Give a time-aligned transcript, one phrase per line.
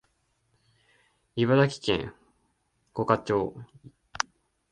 [1.35, 2.13] 茨城県
[2.91, 3.53] 五霞町